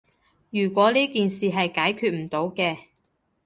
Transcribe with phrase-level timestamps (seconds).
[0.49, 2.75] 如果呢件事係解決唔到嘅